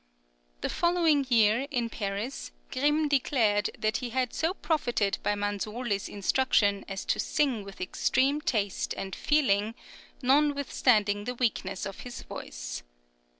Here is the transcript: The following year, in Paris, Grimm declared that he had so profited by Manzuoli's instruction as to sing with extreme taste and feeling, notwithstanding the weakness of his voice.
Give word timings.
The 0.61 0.69
following 0.69 1.27
year, 1.29 1.67
in 1.69 1.87
Paris, 1.87 2.49
Grimm 2.71 3.07
declared 3.07 3.69
that 3.77 3.97
he 3.97 4.09
had 4.09 4.33
so 4.33 4.55
profited 4.55 5.19
by 5.21 5.35
Manzuoli's 5.35 6.09
instruction 6.09 6.83
as 6.87 7.05
to 7.05 7.19
sing 7.19 7.63
with 7.63 7.79
extreme 7.79 8.41
taste 8.41 8.95
and 8.97 9.15
feeling, 9.15 9.75
notwithstanding 10.23 11.25
the 11.25 11.35
weakness 11.35 11.85
of 11.85 11.99
his 11.99 12.23
voice. 12.23 12.81